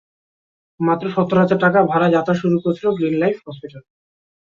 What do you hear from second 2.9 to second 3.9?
Green Life হাসপাতাল।